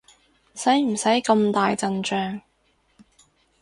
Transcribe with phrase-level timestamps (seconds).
[0.55, 2.41] 使唔使咁大陣仗？